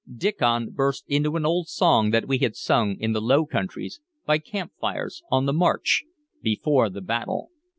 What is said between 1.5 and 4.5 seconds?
song that we had sung in the Low Countries, by